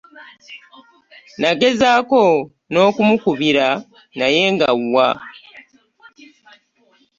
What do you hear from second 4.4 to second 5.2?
nga wwa?